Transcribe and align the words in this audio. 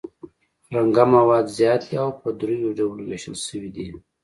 رنګه 0.73 1.03
مواد 1.13 1.45
زیات 1.57 1.81
دي 1.87 1.95
او 2.03 2.09
په 2.21 2.27
دریو 2.39 2.75
ډولو 2.79 3.01
ویشل 3.05 3.35
شوي 3.47 3.69
دي. 3.75 3.85